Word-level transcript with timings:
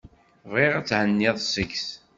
Bɣiɣ 0.51 0.73
ad 0.79 0.89
henniɣ 0.99 1.35
seg-s. 1.39 1.87